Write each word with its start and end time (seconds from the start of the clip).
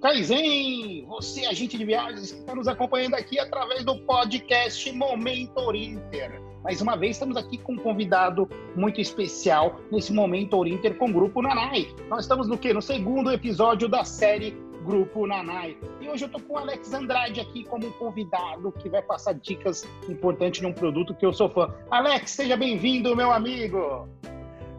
Kaizen, 0.00 1.04
você, 1.08 1.44
agente 1.44 1.76
de 1.76 1.84
viagens, 1.84 2.30
que 2.30 2.38
está 2.38 2.54
nos 2.54 2.68
acompanhando 2.68 3.14
aqui 3.14 3.36
através 3.40 3.84
do 3.84 3.98
podcast 3.98 4.92
Momento 4.92 5.74
Inter. 5.74 6.40
Mais 6.62 6.80
uma 6.80 6.96
vez, 6.96 7.16
estamos 7.16 7.36
aqui 7.36 7.58
com 7.58 7.72
um 7.72 7.78
convidado 7.78 8.48
muito 8.76 9.00
especial 9.00 9.80
nesse 9.90 10.12
Momento 10.12 10.64
Inter 10.64 10.96
com 10.96 11.10
o 11.10 11.12
Grupo 11.12 11.42
Nanai. 11.42 11.88
Nós 12.08 12.20
estamos 12.20 12.46
no 12.46 12.56
quê? 12.56 12.72
No 12.72 12.80
segundo 12.80 13.32
episódio 13.32 13.88
da 13.88 14.04
série 14.04 14.56
Grupo 14.84 15.26
Nanai. 15.26 15.76
E 16.00 16.08
hoje 16.08 16.24
eu 16.24 16.26
estou 16.26 16.42
com 16.42 16.54
o 16.54 16.58
Alex 16.58 16.94
Andrade 16.94 17.40
aqui 17.40 17.64
como 17.64 17.92
convidado 17.94 18.70
que 18.70 18.88
vai 18.88 19.02
passar 19.02 19.34
dicas 19.34 19.84
importantes 20.08 20.60
de 20.60 20.66
um 20.66 20.72
produto 20.72 21.12
que 21.12 21.26
eu 21.26 21.32
sou 21.32 21.48
fã. 21.48 21.74
Alex, 21.90 22.30
seja 22.30 22.56
bem-vindo, 22.56 23.16
meu 23.16 23.32
amigo! 23.32 24.08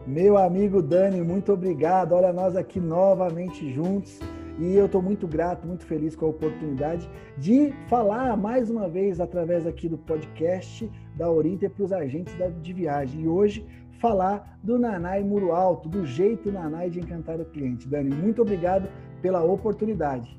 Meu 0.06 0.38
amigo 0.38 0.80
Dani, 0.80 1.20
muito 1.20 1.52
obrigado. 1.52 2.12
Olha, 2.12 2.32
nós 2.32 2.56
aqui 2.56 2.80
novamente 2.80 3.70
juntos 3.70 4.18
e 4.60 4.76
eu 4.76 4.84
estou 4.84 5.00
muito 5.00 5.26
grato, 5.26 5.66
muito 5.66 5.86
feliz 5.86 6.14
com 6.14 6.26
a 6.26 6.28
oportunidade 6.28 7.08
de 7.38 7.72
falar 7.88 8.36
mais 8.36 8.68
uma 8.68 8.86
vez 8.86 9.18
através 9.18 9.66
aqui 9.66 9.88
do 9.88 9.96
podcast 9.96 10.90
da 11.16 11.30
Orinter 11.30 11.70
para 11.70 11.84
os 11.84 11.92
agentes 11.92 12.34
de 12.60 12.72
viagem. 12.74 13.22
E 13.22 13.28
hoje 13.28 13.66
falar 13.98 14.58
do 14.62 14.78
Nanai 14.78 15.22
Muro 15.22 15.52
Alto, 15.52 15.88
do 15.88 16.04
jeito 16.04 16.52
Nanai 16.52 16.90
de 16.90 17.00
encantar 17.00 17.40
o 17.40 17.44
cliente. 17.46 17.88
Dani, 17.88 18.14
muito 18.14 18.42
obrigado 18.42 18.86
pela 19.22 19.42
oportunidade. 19.42 20.38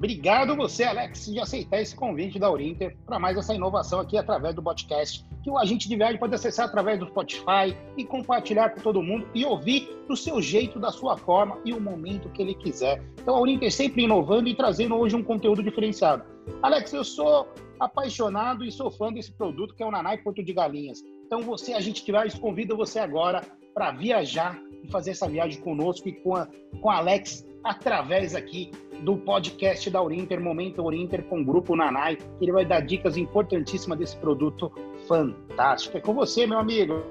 Obrigado 0.00 0.56
você, 0.56 0.84
Alex, 0.84 1.26
de 1.26 1.38
aceitar 1.38 1.78
esse 1.78 1.94
convite 1.94 2.38
da 2.38 2.50
Orinter 2.50 2.96
para 3.04 3.18
mais 3.18 3.36
essa 3.36 3.54
inovação 3.54 4.00
aqui 4.00 4.16
através 4.16 4.54
do 4.54 4.62
podcast, 4.62 5.22
que 5.44 5.50
o 5.50 5.58
agente 5.58 5.90
de 5.90 5.94
viagem 5.94 6.18
pode 6.18 6.34
acessar 6.34 6.64
através 6.64 6.98
do 6.98 7.06
Spotify 7.06 7.76
e 7.98 8.04
compartilhar 8.06 8.70
com 8.70 8.80
todo 8.80 9.02
mundo 9.02 9.28
e 9.34 9.44
ouvir 9.44 9.90
do 10.08 10.16
seu 10.16 10.40
jeito, 10.40 10.80
da 10.80 10.90
sua 10.90 11.18
forma 11.18 11.60
e 11.66 11.74
o 11.74 11.80
momento 11.80 12.30
que 12.30 12.40
ele 12.40 12.54
quiser. 12.54 13.02
Então 13.20 13.36
a 13.36 13.40
Orinter 13.40 13.70
sempre 13.70 14.04
inovando 14.04 14.48
e 14.48 14.54
trazendo 14.54 14.94
hoje 14.94 15.14
um 15.14 15.22
conteúdo 15.22 15.62
diferenciado. 15.62 16.24
Alex, 16.62 16.94
eu 16.94 17.04
sou 17.04 17.46
apaixonado 17.78 18.64
e 18.64 18.72
sou 18.72 18.90
fã 18.90 19.12
desse 19.12 19.32
produto 19.32 19.74
que 19.74 19.82
é 19.82 19.86
o 19.86 19.90
Nanai 19.90 20.16
Porto 20.16 20.42
de 20.42 20.54
Galinhas. 20.54 21.02
Então 21.26 21.42
você, 21.42 21.74
agente 21.74 22.02
de 22.02 22.10
viagem, 22.10 22.40
convida 22.40 22.74
você 22.74 23.00
agora 23.00 23.42
para 23.74 23.90
viajar 23.90 24.58
e 24.82 24.90
fazer 24.90 25.10
essa 25.10 25.28
viagem 25.28 25.60
conosco 25.60 26.08
e 26.08 26.12
com 26.12 26.36
a, 26.36 26.48
com 26.80 26.88
a 26.88 26.96
Alex 26.96 27.46
através 27.62 28.34
aqui 28.34 28.70
do 29.02 29.16
podcast 29.16 29.88
da 29.90 30.02
Urinter, 30.02 30.40
Momento 30.40 30.82
Urinter 30.82 31.24
com 31.24 31.40
o 31.40 31.44
Grupo 31.44 31.74
Nanai. 31.74 32.18
Ele 32.40 32.52
vai 32.52 32.64
dar 32.64 32.80
dicas 32.80 33.16
importantíssimas 33.16 33.98
desse 33.98 34.16
produto 34.16 34.70
fantástico. 35.06 35.96
É 35.96 36.00
com 36.00 36.14
você, 36.14 36.46
meu 36.46 36.58
amigo. 36.58 37.02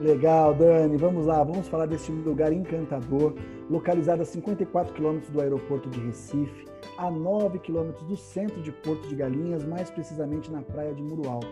Legal, 0.00 0.54
Dani. 0.54 0.96
Vamos 0.96 1.26
lá, 1.26 1.42
vamos 1.44 1.68
falar 1.68 1.86
desse 1.86 2.10
lugar 2.10 2.52
encantador, 2.52 3.34
localizado 3.70 4.22
a 4.22 4.24
54 4.24 4.92
quilômetros 4.94 5.30
do 5.30 5.40
aeroporto 5.40 5.88
de 5.90 6.00
Recife, 6.00 6.64
a 6.98 7.10
9 7.10 7.58
quilômetros 7.60 8.04
do 8.06 8.16
centro 8.16 8.60
de 8.62 8.72
Porto 8.72 9.06
de 9.08 9.14
Galinhas, 9.14 9.64
mais 9.64 9.90
precisamente 9.90 10.50
na 10.50 10.62
praia 10.62 10.92
de 10.94 11.02
Alto. 11.28 11.46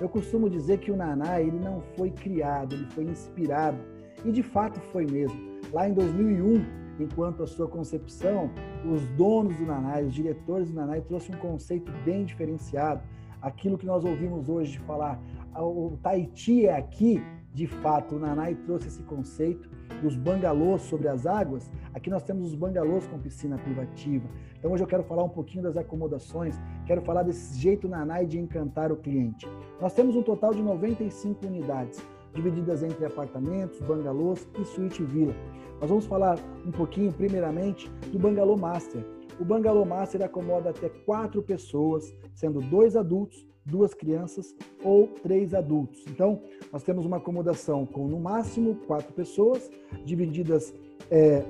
Eu 0.00 0.08
costumo 0.08 0.50
dizer 0.50 0.78
que 0.78 0.90
o 0.90 0.96
Nanai 0.96 1.42
ele 1.42 1.60
não 1.60 1.80
foi 1.96 2.10
criado, 2.10 2.74
ele 2.74 2.86
foi 2.86 3.04
inspirado, 3.04 3.78
e 4.24 4.32
de 4.32 4.42
fato 4.42 4.80
foi 4.92 5.06
mesmo. 5.06 5.40
Lá 5.72 5.88
em 5.88 5.92
2001, 5.92 6.81
enquanto 6.98 7.42
a 7.42 7.46
sua 7.46 7.68
concepção, 7.68 8.50
os 8.84 9.04
donos 9.10 9.56
do 9.56 9.64
Nanai, 9.64 10.04
os 10.04 10.14
diretores 10.14 10.68
do 10.68 10.74
Nanai, 10.74 11.00
trouxe 11.00 11.32
um 11.32 11.38
conceito 11.38 11.92
bem 12.04 12.24
diferenciado. 12.24 13.02
Aquilo 13.40 13.76
que 13.76 13.86
nós 13.86 14.04
ouvimos 14.04 14.48
hoje 14.48 14.72
de 14.72 14.78
falar, 14.80 15.20
o 15.56 15.98
Tahiti 16.02 16.66
é 16.66 16.76
aqui, 16.76 17.22
de 17.52 17.66
fato, 17.66 18.16
o 18.16 18.18
Nanai 18.18 18.54
trouxe 18.54 18.88
esse 18.88 19.02
conceito 19.02 19.68
dos 20.00 20.16
bangalôs 20.16 20.82
sobre 20.82 21.08
as 21.08 21.26
águas. 21.26 21.70
Aqui 21.92 22.08
nós 22.08 22.22
temos 22.22 22.46
os 22.46 22.54
bangalôs 22.54 23.06
com 23.06 23.18
piscina 23.18 23.58
privativa. 23.58 24.26
Então 24.58 24.72
hoje 24.72 24.82
eu 24.82 24.86
quero 24.86 25.02
falar 25.02 25.24
um 25.24 25.28
pouquinho 25.28 25.62
das 25.64 25.76
acomodações, 25.76 26.58
quero 26.86 27.02
falar 27.02 27.24
desse 27.24 27.58
jeito 27.58 27.88
Nanai 27.88 28.26
de 28.26 28.38
encantar 28.38 28.90
o 28.90 28.96
cliente. 28.96 29.46
Nós 29.80 29.92
temos 29.92 30.16
um 30.16 30.22
total 30.22 30.54
de 30.54 30.62
95 30.62 31.46
unidades, 31.46 32.02
divididas 32.32 32.82
entre 32.82 33.04
apartamentos, 33.04 33.80
bangalôs 33.80 34.48
e 34.58 34.64
suíte 34.64 35.02
vila. 35.02 35.34
Nós 35.82 35.90
vamos 35.90 36.06
falar 36.06 36.38
um 36.64 36.70
pouquinho, 36.70 37.12
primeiramente, 37.12 37.90
do 38.12 38.16
Bangalô 38.16 38.56
Master. 38.56 39.04
O 39.40 39.44
Bangalô 39.44 39.84
Master 39.84 40.22
acomoda 40.22 40.70
até 40.70 40.88
quatro 40.88 41.42
pessoas, 41.42 42.14
sendo 42.36 42.60
dois 42.60 42.94
adultos, 42.94 43.44
duas 43.66 43.92
crianças 43.92 44.54
ou 44.84 45.08
três 45.08 45.52
adultos. 45.52 46.04
Então, 46.06 46.40
nós 46.72 46.84
temos 46.84 47.04
uma 47.04 47.16
acomodação 47.16 47.84
com, 47.84 48.06
no 48.06 48.20
máximo, 48.20 48.76
quatro 48.86 49.12
pessoas, 49.12 49.68
divididas 50.04 50.72
é, 51.10 51.42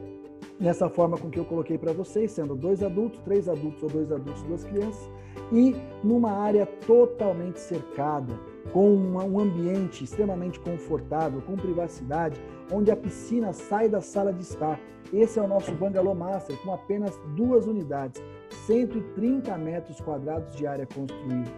nessa 0.59 0.89
forma 0.89 1.17
com 1.17 1.31
que 1.31 1.39
eu 1.39 1.45
coloquei 1.45 1.79
para 1.79 1.93
vocês, 1.93 2.31
sendo 2.33 2.55
dois 2.55 2.83
adultos, 2.83 3.21
três 3.21 3.49
adultos 3.49 3.83
ou 3.83 3.89
dois 3.89 4.13
adultos, 4.13 4.43
duas 4.43 4.65
crianças, 4.65 5.11
e 5.53 5.75
numa 6.03 6.33
área 6.33 6.67
totalmente 6.87 7.59
cercada, 7.59 8.33
com 8.73 8.91
um 8.95 9.39
ambiente 9.39 10.05
extremamente 10.05 10.59
confortável, 10.61 11.43
com 11.43 11.57
privacidade, 11.57 12.41
onde 12.71 12.91
a 12.91 12.97
piscina 12.97 13.53
sai 13.53 13.89
da 13.89 14.01
sala 14.01 14.33
de 14.33 14.43
estar. 14.43 14.79
Esse 15.13 15.39
é 15.39 15.43
o 15.43 15.49
nosso 15.49 15.73
Bangalô 15.73 16.15
Master, 16.15 16.57
com 16.63 16.73
apenas 16.73 17.19
duas 17.37 17.67
unidades, 17.67 18.23
130 18.67 19.57
metros 19.59 20.01
quadrados 20.01 20.55
de 20.57 20.67
área 20.67 20.87
construída. 20.87 21.51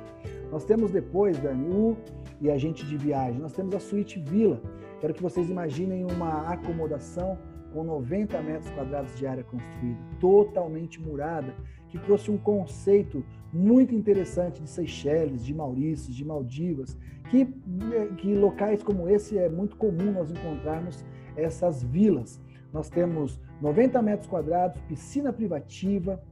Nós 0.50 0.64
temos 0.64 0.90
depois, 0.90 1.38
Dani, 1.38 1.68
o 1.68 1.96
e 2.40 2.50
agente 2.50 2.84
de 2.84 2.96
viagem, 2.96 3.40
nós 3.40 3.52
temos 3.52 3.74
a 3.74 3.80
suíte 3.80 4.18
Vila. 4.18 4.60
Quero 5.00 5.14
que 5.14 5.22
vocês 5.22 5.48
imaginem 5.48 6.04
uma 6.04 6.48
acomodação 6.48 7.38
com 7.74 7.82
90 7.82 8.40
metros 8.40 8.70
quadrados 8.70 9.14
de 9.16 9.26
área 9.26 9.42
construída, 9.42 9.98
totalmente 10.20 11.02
murada, 11.02 11.52
que 11.88 11.98
trouxe 11.98 12.30
um 12.30 12.38
conceito 12.38 13.24
muito 13.52 13.94
interessante 13.94 14.62
de 14.62 14.70
Seychelles, 14.70 15.44
de 15.44 15.52
Maurícios, 15.52 16.14
de 16.14 16.24
Maldivas, 16.24 16.96
que, 17.28 17.46
que 18.18 18.32
locais 18.34 18.82
como 18.82 19.08
esse 19.08 19.36
é 19.36 19.48
muito 19.48 19.76
comum 19.76 20.12
nós 20.12 20.30
encontrarmos 20.30 21.04
essas 21.36 21.82
vilas. 21.82 22.40
Nós 22.72 22.88
temos 22.88 23.40
90 23.60 24.00
metros 24.02 24.28
quadrados, 24.28 24.80
piscina 24.82 25.32
privativa, 25.32 26.22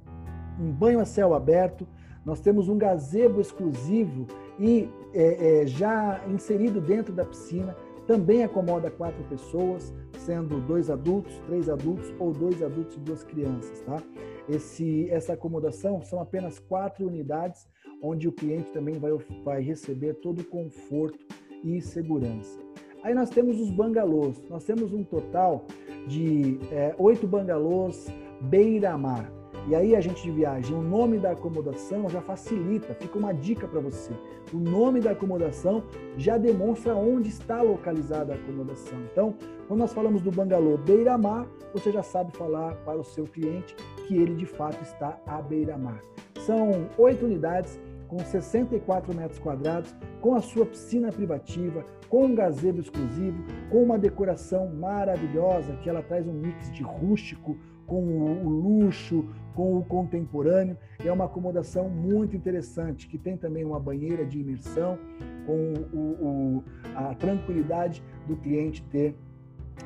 um 0.60 0.70
banho 0.70 1.00
a 1.00 1.04
céu 1.04 1.34
aberto, 1.34 1.86
nós 2.24 2.40
temos 2.40 2.68
um 2.68 2.78
gazebo 2.78 3.40
exclusivo 3.40 4.28
e 4.60 4.88
é, 5.12 5.62
é, 5.62 5.66
já 5.66 6.20
inserido 6.28 6.80
dentro 6.80 7.12
da 7.12 7.24
piscina, 7.24 7.74
também 8.06 8.42
acomoda 8.42 8.90
quatro 8.90 9.22
pessoas, 9.24 9.92
sendo 10.18 10.60
dois 10.60 10.90
adultos, 10.90 11.38
três 11.46 11.68
adultos 11.68 12.12
ou 12.18 12.32
dois 12.32 12.62
adultos 12.62 12.96
e 12.96 13.00
duas 13.00 13.22
crianças, 13.24 13.80
tá? 13.82 14.02
Esse, 14.48 15.08
essa 15.10 15.34
acomodação 15.34 16.02
são 16.02 16.20
apenas 16.20 16.58
quatro 16.58 17.06
unidades, 17.06 17.66
onde 18.02 18.26
o 18.26 18.32
cliente 18.32 18.72
também 18.72 18.98
vai, 18.98 19.12
vai 19.44 19.62
receber 19.62 20.14
todo 20.14 20.40
o 20.40 20.44
conforto 20.44 21.24
e 21.62 21.80
segurança. 21.80 22.58
Aí 23.02 23.14
nós 23.14 23.30
temos 23.30 23.60
os 23.60 23.70
bangalôs. 23.70 24.40
Nós 24.48 24.64
temos 24.64 24.92
um 24.92 25.02
total 25.02 25.64
de 26.06 26.58
é, 26.70 26.94
oito 26.98 27.26
bangalôs 27.26 28.06
beira-mar. 28.40 29.30
E 29.68 29.76
aí, 29.76 29.94
a 29.94 30.00
gente 30.00 30.22
de 30.22 30.30
viagem, 30.30 30.76
o 30.76 30.82
nome 30.82 31.18
da 31.18 31.30
acomodação 31.30 32.08
já 32.08 32.20
facilita, 32.20 32.94
fica 32.94 33.16
uma 33.16 33.32
dica 33.32 33.68
para 33.68 33.78
você. 33.78 34.12
O 34.52 34.58
nome 34.58 35.00
da 35.00 35.12
acomodação 35.12 35.84
já 36.16 36.36
demonstra 36.36 36.96
onde 36.96 37.28
está 37.28 37.62
localizada 37.62 38.32
a 38.32 38.36
acomodação. 38.36 38.98
Então, 39.12 39.34
quando 39.68 39.80
nós 39.80 39.92
falamos 39.92 40.20
do 40.20 40.32
bangalô 40.32 40.76
beira-mar, 40.76 41.46
você 41.72 41.92
já 41.92 42.02
sabe 42.02 42.36
falar 42.36 42.74
para 42.84 42.98
o 42.98 43.04
seu 43.04 43.24
cliente 43.24 43.76
que 44.06 44.16
ele 44.16 44.34
de 44.34 44.46
fato 44.46 44.82
está 44.82 45.16
à 45.26 45.40
beira-mar. 45.40 46.02
São 46.40 46.88
oito 46.98 47.24
unidades 47.24 47.80
com 48.08 48.18
64 48.18 49.14
metros 49.14 49.38
quadrados, 49.38 49.94
com 50.20 50.34
a 50.34 50.40
sua 50.42 50.66
piscina 50.66 51.10
privativa, 51.10 51.86
com 52.10 52.26
um 52.26 52.34
gazebo 52.34 52.80
exclusivo, 52.80 53.42
com 53.70 53.82
uma 53.82 53.98
decoração 53.98 54.68
maravilhosa 54.68 55.76
que 55.76 55.88
ela 55.88 56.02
traz 56.02 56.26
um 56.26 56.32
mix 56.34 56.70
de 56.70 56.82
rústico 56.82 57.56
com 57.92 58.02
o 58.02 58.48
luxo, 58.48 59.26
com 59.54 59.76
o 59.76 59.84
contemporâneo. 59.84 60.78
É 61.04 61.12
uma 61.12 61.26
acomodação 61.26 61.90
muito 61.90 62.34
interessante, 62.34 63.06
que 63.06 63.18
tem 63.18 63.36
também 63.36 63.66
uma 63.66 63.78
banheira 63.78 64.24
de 64.24 64.40
imersão, 64.40 64.98
com 65.44 65.74
o, 65.92 65.98
o, 65.98 66.64
a 66.94 67.14
tranquilidade 67.14 68.02
do 68.26 68.34
cliente 68.36 68.82
ter 68.84 69.14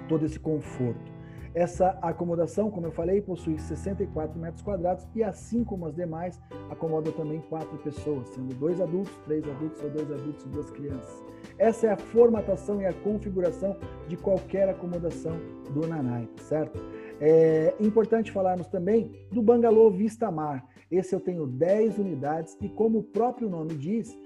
todo 0.09 0.25
esse 0.25 0.39
conforto. 0.39 1.17
Essa 1.53 1.99
acomodação, 2.03 2.71
como 2.71 2.87
eu 2.87 2.93
falei, 2.93 3.21
possui 3.21 3.59
64 3.59 4.39
metros 4.39 4.63
quadrados 4.63 5.09
e, 5.15 5.25
assim 5.25 5.65
como 5.65 5.87
as 5.87 5.95
demais, 5.97 6.39
acomoda 6.71 7.11
também 7.11 7.41
quatro 7.49 7.77
pessoas, 7.79 8.29
sendo 8.29 8.55
dois 8.55 8.81
adultos, 8.81 9.17
três 9.25 9.43
adultos 9.49 9.83
ou 9.83 9.91
dois 9.91 10.13
adultos 10.13 10.45
e 10.45 10.49
duas 10.49 10.71
crianças. 10.71 11.25
Essa 11.59 11.87
é 11.87 11.91
a 11.93 11.97
formatação 11.97 12.83
e 12.83 12.87
a 12.87 12.93
configuração 12.93 13.75
de 14.07 14.17
qualquer 14.19 14.69
acomodação 14.69 15.33
do 15.71 15.87
Nanai, 15.89 16.29
certo? 16.43 16.79
É 17.21 17.75
importante 17.81 18.31
falarmos 18.33 18.67
também 18.69 19.11
do 19.33 19.43
Bangalô 19.43 19.91
Vista 19.91 20.31
Mar. 20.31 20.65
Esse 20.91 21.15
eu 21.15 21.21
tenho 21.21 21.47
10 21.47 21.99
unidades 21.99 22.57
e, 22.61 22.69
como 22.69 22.99
o 22.99 23.03
próprio 23.03 23.49
nome 23.49 23.75
diz, 23.75 24.17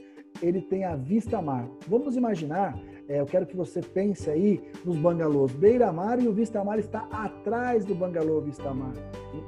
ele 0.42 0.60
tem 0.60 0.84
a 0.84 0.96
vista 0.96 1.40
mar. 1.40 1.69
Vamos 1.88 2.16
imaginar 2.16 2.78
É, 3.10 3.19
eu 3.19 3.26
quero 3.26 3.44
que 3.44 3.56
você 3.56 3.81
pense 3.81 4.31
aí 4.31 4.62
nos 4.84 4.96
bangalôs 4.96 5.50
Beira-Mar 5.50 6.22
e 6.22 6.28
o 6.28 6.32
Vista 6.32 6.62
Mar 6.62 6.78
está 6.78 7.08
atrás 7.10 7.84
do 7.84 7.92
bangalô 7.92 8.40
Vista 8.40 8.72
Mar, 8.72 8.93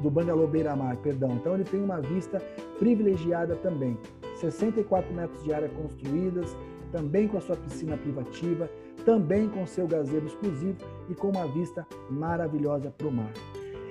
do 0.03 0.11
bangalô 0.11 0.49
Beira-Mar, 0.49 0.97
perdão. 0.97 1.31
Então 1.37 1.55
ele 1.55 1.63
tem 1.63 1.81
uma 1.81 2.01
vista 2.01 2.43
privilegiada 2.81 3.55
também. 3.55 3.97
64 4.41 5.15
metros 5.15 5.45
de 5.45 5.55
área 5.55 5.69
construídas, 5.69 6.57
também 6.91 7.29
com 7.29 7.39
a 7.39 7.41
sua 7.41 7.55
piscina 7.55 7.97
privativa, 7.97 8.69
também 9.05 9.49
com 9.49 9.67
seu 9.67 9.87
gazebo 9.87 10.27
exclusivo 10.27 10.77
e 11.09 11.15
com 11.15 11.29
uma 11.29 11.47
vista 11.47 11.87
maravilhosa 12.11 12.91
para 12.91 13.07
o 13.07 13.13
mar. 13.13 13.33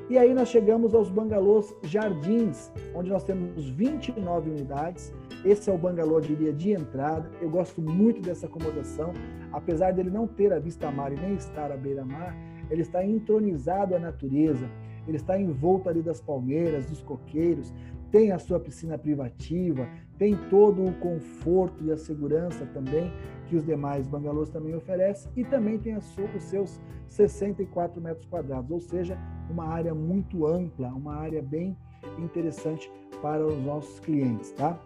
E 0.09 0.17
aí 0.17 0.33
nós 0.33 0.49
chegamos 0.49 0.93
aos 0.93 1.09
bangalôs 1.09 1.73
Jardins, 1.83 2.69
onde 2.93 3.09
nós 3.09 3.23
temos 3.23 3.69
29 3.69 4.49
unidades. 4.49 5.13
Esse 5.45 5.69
é 5.69 5.73
o 5.73 5.77
bangalô, 5.77 6.17
eu 6.17 6.21
diria, 6.21 6.51
de 6.51 6.71
entrada. 6.71 7.31
Eu 7.41 7.49
gosto 7.49 7.81
muito 7.81 8.21
dessa 8.21 8.45
acomodação. 8.45 9.13
Apesar 9.53 9.93
dele 9.93 10.09
não 10.09 10.27
ter 10.27 10.51
a 10.51 10.59
vista 10.59 10.91
mar 10.91 11.13
e 11.13 11.15
nem 11.15 11.35
estar 11.35 11.71
à 11.71 11.77
beira-mar, 11.77 12.35
ele 12.69 12.81
está 12.81 13.05
entronizado 13.05 13.95
à 13.95 13.99
natureza. 13.99 14.69
Ele 15.07 15.17
está 15.17 15.39
envolto 15.39 15.87
ali 15.87 16.01
das 16.01 16.19
palmeiras, 16.19 16.85
dos 16.85 17.01
coqueiros, 17.01 17.73
tem 18.11 18.33
a 18.33 18.37
sua 18.37 18.59
piscina 18.59 18.97
privativa, 18.97 19.87
tem 20.21 20.35
todo 20.51 20.85
o 20.85 20.93
conforto 20.99 21.83
e 21.83 21.91
a 21.91 21.97
segurança 21.97 22.63
também 22.75 23.11
que 23.47 23.55
os 23.55 23.65
demais 23.65 24.07
bangalôs 24.07 24.51
também 24.51 24.75
oferecem 24.75 25.31
e 25.35 25.43
também 25.43 25.79
tem 25.79 25.97
os 25.97 26.15
seus 26.37 26.79
64 27.07 27.99
metros 27.99 28.27
quadrados, 28.27 28.69
ou 28.69 28.79
seja, 28.79 29.17
uma 29.49 29.65
área 29.65 29.95
muito 29.95 30.45
ampla, 30.45 30.89
uma 30.89 31.15
área 31.15 31.41
bem 31.41 31.75
interessante 32.19 32.91
para 33.19 33.43
os 33.43 33.57
nossos 33.65 33.99
clientes, 33.99 34.51
tá? 34.51 34.79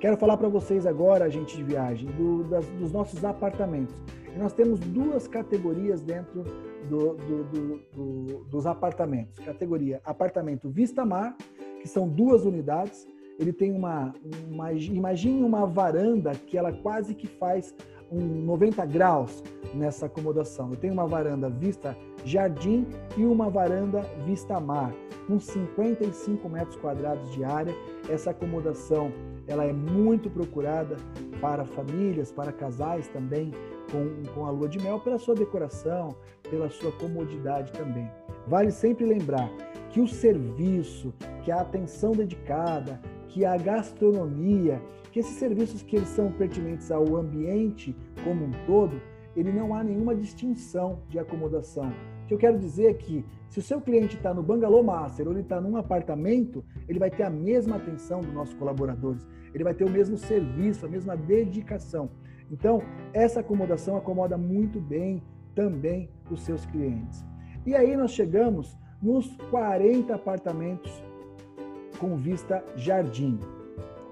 Quero 0.00 0.16
falar 0.16 0.38
para 0.38 0.48
vocês 0.48 0.86
agora, 0.86 1.28
gente 1.28 1.54
de 1.58 1.62
viagem, 1.62 2.10
do, 2.12 2.42
das, 2.44 2.64
dos 2.64 2.90
nossos 2.92 3.22
apartamentos. 3.22 3.94
E 4.34 4.38
nós 4.38 4.54
temos 4.54 4.80
duas 4.80 5.28
categorias 5.28 6.00
dentro 6.00 6.44
do, 6.88 7.14
do, 7.14 8.44
dos 8.44 8.66
apartamentos. 8.66 9.38
Categoria 9.38 10.00
apartamento 10.02 10.70
Vista 10.70 11.04
Mar 11.04 11.36
que 11.80 11.88
são 11.88 12.08
duas 12.08 12.46
unidades. 12.46 13.06
Ele 13.40 13.54
tem 13.54 13.72
uma, 13.72 14.12
uma 14.46 14.70
imagine 14.70 15.42
uma 15.42 15.66
varanda 15.66 16.32
que 16.32 16.58
ela 16.58 16.70
quase 16.70 17.14
que 17.14 17.26
faz 17.26 17.74
um 18.12 18.20
90 18.20 18.84
graus 18.84 19.42
nessa 19.72 20.06
acomodação. 20.06 20.70
Eu 20.70 20.76
tenho 20.76 20.92
uma 20.92 21.06
varanda 21.06 21.48
vista 21.48 21.96
jardim 22.22 22.86
e 23.16 23.24
uma 23.24 23.48
varanda 23.48 24.02
vista 24.26 24.60
mar, 24.60 24.92
com 25.26 25.40
55 25.40 26.46
metros 26.50 26.76
quadrados 26.76 27.32
de 27.32 27.42
área. 27.42 27.74
Essa 28.10 28.30
acomodação 28.30 29.10
ela 29.48 29.64
é 29.64 29.72
muito 29.72 30.28
procurada 30.28 30.96
para 31.40 31.64
famílias, 31.64 32.30
para 32.30 32.52
casais 32.52 33.08
também 33.08 33.52
com, 33.90 34.32
com 34.34 34.44
a 34.44 34.50
lua 34.50 34.68
de 34.68 34.78
mel, 34.78 35.00
pela 35.00 35.18
sua 35.18 35.34
decoração, 35.34 36.14
pela 36.50 36.68
sua 36.68 36.92
comodidade 36.92 37.72
também. 37.72 38.08
Vale 38.46 38.70
sempre 38.70 39.06
lembrar 39.06 39.50
que 39.88 40.00
o 40.00 40.06
serviço, 40.06 41.14
que 41.42 41.50
a 41.50 41.62
atenção 41.62 42.12
dedicada, 42.12 43.00
que 43.30 43.44
a 43.44 43.56
gastronomia, 43.56 44.82
que 45.12 45.20
esses 45.20 45.36
serviços 45.36 45.82
que 45.82 45.96
eles 45.96 46.08
são 46.08 46.32
pertinentes 46.32 46.90
ao 46.90 47.16
ambiente 47.16 47.96
como 48.24 48.44
um 48.44 48.50
todo, 48.66 49.00
ele 49.36 49.52
não 49.52 49.72
há 49.72 49.84
nenhuma 49.84 50.14
distinção 50.14 51.00
de 51.08 51.18
acomodação. 51.18 51.92
O 52.24 52.26
que 52.26 52.34
eu 52.34 52.38
quero 52.38 52.58
dizer 52.58 52.90
é 52.90 52.94
que 52.94 53.24
se 53.48 53.60
o 53.60 53.62
seu 53.62 53.80
cliente 53.80 54.16
está 54.16 54.34
no 54.34 54.42
Bangalô 54.42 54.82
Master 54.82 55.26
ou 55.26 55.32
ele 55.32 55.42
está 55.42 55.60
num 55.60 55.76
apartamento, 55.76 56.64
ele 56.88 56.98
vai 56.98 57.10
ter 57.10 57.22
a 57.22 57.30
mesma 57.30 57.76
atenção 57.76 58.20
dos 58.20 58.32
nossos 58.32 58.54
colaboradores, 58.54 59.26
ele 59.54 59.64
vai 59.64 59.74
ter 59.74 59.84
o 59.84 59.90
mesmo 59.90 60.16
serviço, 60.16 60.84
a 60.84 60.88
mesma 60.88 61.16
dedicação. 61.16 62.10
Então, 62.50 62.82
essa 63.12 63.40
acomodação 63.40 63.96
acomoda 63.96 64.36
muito 64.36 64.80
bem 64.80 65.22
também 65.54 66.10
os 66.28 66.42
seus 66.42 66.66
clientes. 66.66 67.24
E 67.64 67.76
aí 67.76 67.96
nós 67.96 68.10
chegamos 68.10 68.76
nos 69.00 69.36
40 69.50 70.14
apartamentos 70.14 71.02
com 72.00 72.16
vista 72.16 72.64
jardim. 72.74 73.38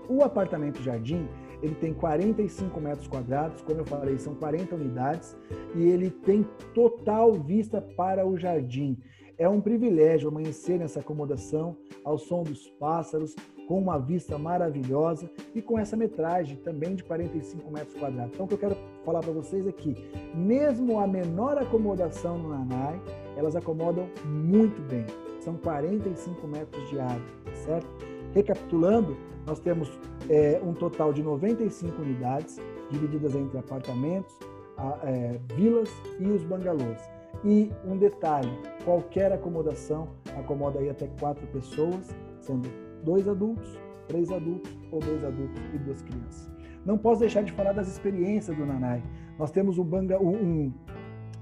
O 0.09 0.23
apartamento 0.23 0.83
jardim, 0.83 1.27
ele 1.63 1.75
tem 1.75 1.93
45 1.93 2.81
metros 2.81 3.09
quadrados, 3.09 3.63
como 3.63 3.81
eu 3.81 3.85
falei, 3.85 4.19
são 4.19 4.35
40 4.35 4.75
unidades, 4.75 5.37
e 5.75 5.89
ele 5.89 6.11
tem 6.11 6.47
total 6.75 7.33
vista 7.33 7.81
para 7.81 8.27
o 8.27 8.37
jardim. 8.37 8.97
É 9.37 9.49
um 9.49 9.61
privilégio 9.61 10.29
amanhecer 10.29 10.79
nessa 10.79 11.01
acomodação, 11.01 11.77
ao 12.05 12.19
som 12.19 12.43
dos 12.43 12.69
pássaros, 12.71 13.35
com 13.69 13.79
uma 13.79 13.99
vista 13.99 14.39
maravilhosa 14.39 15.31
e 15.55 15.61
com 15.61 15.79
essa 15.79 15.95
metragem 15.95 16.57
também 16.57 16.95
de 16.95 17.05
45 17.05 17.71
metros 17.71 17.95
quadrados. 17.95 18.33
Então, 18.33 18.47
o 18.47 18.49
que 18.49 18.55
eu 18.55 18.59
quero 18.59 18.77
falar 19.05 19.21
para 19.21 19.33
vocês 19.33 19.67
é 19.67 19.73
que, 19.73 19.95
mesmo 20.35 20.99
a 20.99 21.07
menor 21.07 21.59
acomodação 21.59 22.39
no 22.39 22.49
Nanai, 22.49 22.99
elas 23.37 23.55
acomodam 23.55 24.09
muito 24.25 24.81
bem. 24.89 25.05
São 25.39 25.55
45 25.57 26.47
metros 26.49 26.89
de 26.89 26.99
área, 26.99 27.23
certo? 27.69 27.87
Recapitulando, 28.35 29.17
nós 29.47 29.61
temos 29.61 29.91
é, 30.29 30.61
um 30.65 30.73
total 30.73 31.13
de 31.13 31.23
95 31.23 32.01
unidades, 32.01 32.59
divididas 32.91 33.35
entre 33.35 33.59
apartamentos, 33.59 34.35
a, 34.77 34.99
é, 35.05 35.39
vilas 35.55 35.91
e 36.19 36.25
os 36.31 36.43
bangalôs. 36.45 36.99
E 37.45 37.71
um 37.85 37.97
detalhe: 37.97 38.51
qualquer 38.85 39.33
acomodação 39.33 40.09
acomoda 40.37 40.79
aí 40.79 40.89
até 40.89 41.07
quatro 41.21 41.47
pessoas, 41.49 42.09
sendo 42.41 42.69
dois 43.05 43.29
adultos, 43.29 43.79
três 44.07 44.31
adultos 44.31 44.77
ou 44.91 45.01
dois 45.01 45.23
adultos 45.25 45.61
e 45.75 45.79
duas 45.79 46.03
crianças. 46.03 46.51
Não 46.85 46.97
posso 46.97 47.21
deixar 47.21 47.43
de 47.43 47.53
falar 47.53 47.73
das 47.73 47.89
experiências 47.89 48.57
do 48.57 48.65
Nanai. 48.65 49.03
Nós 49.39 49.51
temos 49.51 49.79
um, 49.79 49.85
banga, 49.85 50.19
um, 50.21 50.73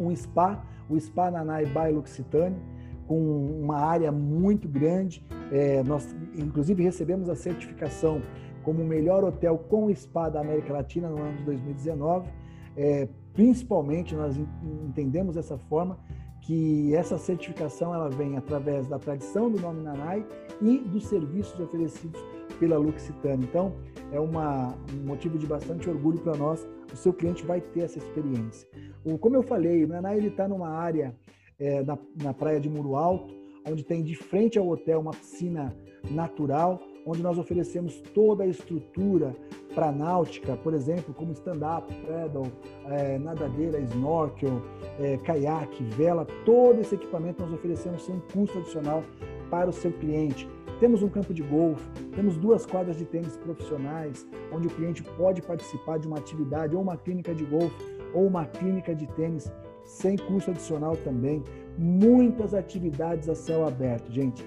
um 0.00 0.14
spa 0.14 0.64
o 0.88 0.98
Spa 1.00 1.30
Nanai 1.30 1.66
by 1.66 1.92
Luxitane, 1.92 2.56
com 3.06 3.18
uma 3.60 3.78
área 3.78 4.10
muito 4.10 4.68
grande. 4.68 5.24
É, 5.52 5.82
nós, 5.82 6.14
inclusive, 6.36 6.82
recebemos 6.82 7.28
a 7.28 7.34
certificação 7.34 8.20
como 8.62 8.82
o 8.82 8.86
melhor 8.86 9.22
hotel 9.24 9.58
com 9.58 9.94
spa 9.94 10.28
da 10.28 10.40
América 10.40 10.72
Latina 10.72 11.08
no 11.08 11.22
ano 11.22 11.36
de 11.38 11.44
2019. 11.44 12.28
É, 12.76 13.08
principalmente, 13.32 14.14
nós 14.14 14.36
entendemos 14.84 15.36
dessa 15.36 15.56
forma 15.56 15.98
que 16.40 16.94
essa 16.94 17.18
certificação 17.18 17.92
ela 17.94 18.08
vem 18.08 18.36
através 18.36 18.86
da 18.86 18.98
tradição 18.98 19.50
do 19.50 19.60
nome 19.60 19.82
Nanai 19.82 20.24
e 20.60 20.78
dos 20.78 21.06
serviços 21.06 21.58
oferecidos 21.58 22.20
pela 22.60 22.78
Luxitane. 22.78 23.44
Então, 23.44 23.72
é 24.12 24.20
uma, 24.20 24.74
um 24.92 25.06
motivo 25.06 25.38
de 25.38 25.46
bastante 25.46 25.88
orgulho 25.90 26.18
para 26.20 26.36
nós. 26.36 26.66
O 26.92 26.96
seu 26.96 27.12
cliente 27.12 27.44
vai 27.44 27.60
ter 27.60 27.80
essa 27.80 27.98
experiência. 27.98 28.68
O, 29.04 29.18
como 29.18 29.36
eu 29.36 29.42
falei, 29.42 29.84
o 29.84 29.88
Naná 29.88 30.16
está 30.16 30.46
numa 30.46 30.68
área 30.68 31.14
é, 31.58 31.82
na, 31.82 31.98
na 32.22 32.34
praia 32.34 32.60
de 32.60 32.68
Muro 32.68 32.96
Alto, 32.96 33.34
onde 33.68 33.84
tem 33.84 34.02
de 34.02 34.14
frente 34.14 34.58
ao 34.58 34.68
hotel 34.68 35.00
uma 35.00 35.12
piscina 35.12 35.74
natural, 36.10 36.80
onde 37.04 37.22
nós 37.22 37.38
oferecemos 37.38 38.00
toda 38.14 38.44
a 38.44 38.46
estrutura 38.46 39.34
para 39.74 39.92
náutica, 39.92 40.56
por 40.56 40.72
exemplo, 40.72 41.12
como 41.14 41.32
stand-up, 41.32 41.92
paddle, 42.06 42.50
é, 42.86 43.18
nadadeira, 43.18 43.78
snorkel, 43.80 44.62
é, 44.98 45.16
caiaque, 45.18 45.84
vela, 45.84 46.26
todo 46.44 46.80
esse 46.80 46.94
equipamento 46.94 47.42
nós 47.42 47.52
oferecemos 47.52 48.02
sem 48.02 48.18
custo 48.32 48.58
adicional 48.58 49.02
para 49.50 49.68
o 49.68 49.72
seu 49.72 49.92
cliente. 49.92 50.48
Temos 50.80 51.02
um 51.02 51.08
campo 51.08 51.32
de 51.32 51.42
golfe, 51.42 51.88
temos 52.14 52.36
duas 52.36 52.66
quadras 52.66 52.96
de 52.96 53.04
tênis 53.04 53.36
profissionais, 53.36 54.26
onde 54.52 54.66
o 54.66 54.70
cliente 54.70 55.02
pode 55.02 55.42
participar 55.42 55.98
de 55.98 56.06
uma 56.06 56.18
atividade 56.18 56.74
ou 56.74 56.82
uma 56.82 56.96
clínica 56.96 57.34
de 57.34 57.44
golfe 57.44 57.76
ou 58.12 58.26
uma 58.26 58.44
clínica 58.44 58.94
de 58.94 59.06
tênis 59.08 59.50
sem 59.86 60.16
custo 60.16 60.50
adicional 60.50 60.96
também. 60.96 61.42
Muitas 61.78 62.52
atividades 62.52 63.28
a 63.28 63.34
céu 63.34 63.66
aberto, 63.66 64.12
gente. 64.12 64.44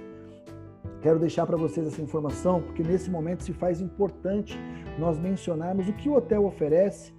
Quero 1.02 1.18
deixar 1.18 1.46
para 1.48 1.58
vocês 1.58 1.88
essa 1.88 2.02
informação 2.02 2.62
porque 2.62 2.84
nesse 2.84 3.10
momento 3.10 3.44
se 3.44 3.54
faz 3.54 3.80
importante 3.80 4.60
nós 5.00 5.18
mencionarmos 5.18 5.88
o 5.88 5.94
que 5.94 6.10
o 6.10 6.16
hotel 6.16 6.46
oferece 6.46 7.14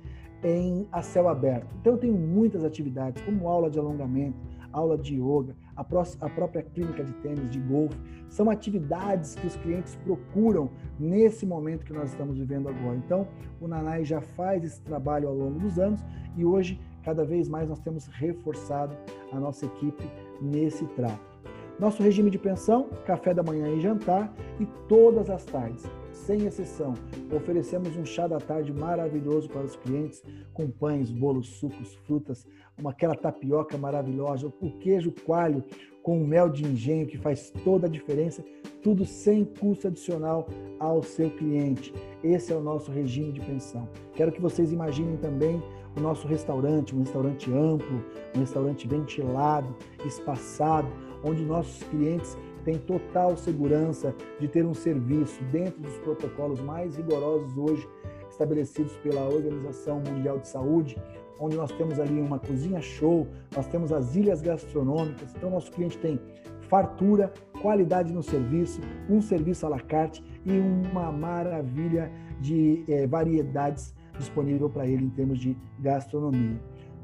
em 0.45 0.87
a 0.93 1.03
céu 1.03 1.29
aberto. 1.29 1.75
Então 1.81 1.95
eu 1.95 1.99
tenho 1.99 2.15
muitas 2.15 2.65
atividades, 2.65 3.23
como 3.23 3.49
aula 3.49 3.71
de 3.71 3.79
alongamento, 3.79 4.39
aula 4.73 4.97
de 4.97 5.17
yoga, 5.17 5.57
a, 5.77 5.81
a 5.81 6.31
própria 6.31 6.63
clínica 6.63 7.03
de 7.03 7.13
tênis, 7.15 7.51
de 7.51 7.59
golfe. 7.59 7.97
São 8.29 8.49
atividades 8.49 9.35
que 9.35 9.47
os 9.47 9.57
clientes 9.57 9.97
procuram 10.05 10.71
nesse 10.99 11.45
momento 11.45 11.85
que 11.85 11.93
nós 11.93 12.11
estamos 12.11 12.39
vivendo 12.39 12.69
agora. 12.69 12.97
Então, 12.97 13.27
o 13.61 13.67
Nanai 13.67 14.05
já 14.05 14.21
faz 14.21 14.63
esse 14.63 14.81
trabalho 14.83 15.29
ao 15.29 15.35
longo 15.35 15.59
dos 15.59 15.79
anos 15.79 16.05
e 16.37 16.45
hoje, 16.45 16.81
cada 17.03 17.25
vez 17.25 17.49
mais, 17.49 17.69
nós 17.69 17.81
temos 17.81 18.07
reforçado 18.07 18.97
a 19.33 19.41
nossa 19.41 19.67
equipe 19.67 20.05
nesse 20.41 20.85
trato. 20.89 21.31
Nosso 21.79 22.03
regime 22.03 22.31
de 22.31 22.39
pensão, 22.39 22.91
café 23.07 23.33
da 23.33 23.43
manhã 23.43 23.69
e 23.69 23.81
jantar 23.81 24.33
e 24.59 24.67
todas 24.87 25.31
as 25.31 25.45
tardes 25.45 25.89
sem 26.13 26.47
exceção. 26.47 26.95
Oferecemos 27.35 27.97
um 27.97 28.05
chá 28.05 28.27
da 28.27 28.39
tarde 28.39 28.73
maravilhoso 28.73 29.49
para 29.49 29.65
os 29.65 29.77
clientes, 29.77 30.23
com 30.53 30.71
pães, 30.71 31.11
bolos, 31.11 31.49
sucos, 31.49 31.95
frutas, 32.07 32.47
uma, 32.79 32.91
aquela 32.91 33.15
tapioca 33.15 33.79
maravilhosa, 33.79 34.47
o 34.61 34.71
queijo 34.79 35.13
coalho 35.25 35.65
com 36.03 36.23
o 36.23 36.27
mel 36.27 36.49
de 36.49 36.65
engenho 36.65 37.07
que 37.07 37.19
faz 37.19 37.51
toda 37.65 37.87
a 37.87 37.91
diferença, 37.91 38.45
tudo 38.83 39.05
sem 39.05 39.45
custo 39.45 39.89
adicional 39.89 40.49
ao 40.79 41.03
seu 41.03 41.31
cliente. 41.31 41.93
Esse 42.23 42.53
é 42.53 42.57
o 42.57 42.63
nosso 42.63 42.91
regime 42.91 43.33
de 43.33 43.41
pensão. 43.41 43.89
Quero 44.15 44.33
que 44.33 44.41
vocês 44.41 44.73
imaginem 44.73 45.17
também 45.17 45.63
o 45.97 46.01
nosso 46.01 46.27
restaurante, 46.27 46.95
um 46.95 47.01
restaurante 47.01 47.53
amplo, 47.53 48.05
um 48.35 48.41
restaurante 48.41 48.87
ventilado, 48.87 49.75
espaçado, 50.05 50.89
onde 51.25 51.45
nossos 51.45 51.83
clientes 51.85 52.37
têm 52.65 52.79
total 52.79 53.37
segurança 53.37 54.15
de 54.39 54.49
ter 54.49 54.65
um 54.65 54.75
serviço 54.75 55.43
dentro 55.45 55.81
dos 55.81 55.97
protocolos 55.99 56.61
mais 56.61 56.97
rigorosos 56.97 57.57
hoje 57.57 57.89
estabelecidos 58.29 58.97
pela 58.99 59.29
Organização 59.29 60.01
Mundial 60.01 60.39
de 60.39 60.49
Saúde, 60.49 60.97
onde 61.39 61.57
nós 61.57 61.73
temos 61.73 61.99
ali 61.99 62.21
uma 62.21 62.39
cozinha 62.39 62.81
show, 62.81 63.27
nós 63.55 63.67
temos 63.67 63.93
as 63.93 64.15
ilhas 64.15 64.41
gastronômicas, 64.41 65.35
então 65.35 65.51
nosso 65.51 65.71
cliente 65.73 65.99
tem 65.99 66.21
fartura, 66.69 67.33
qualidade 67.61 68.13
no 68.13 68.23
serviço, 68.23 68.81
um 69.09 69.21
serviço 69.21 69.67
à 69.67 69.69
la 69.69 69.81
carte 69.81 70.23
e 70.47 70.59
uma 70.59 71.11
maravilha 71.11 72.11
de 72.41 72.85
é, 72.89 73.07
variedades 73.07 73.95
disponível 74.21 74.71
para 74.71 74.87
ele 74.87 75.05
em 75.05 75.11
termos 75.11 75.39
de 75.39 75.57
gastronomia. 75.79 76.61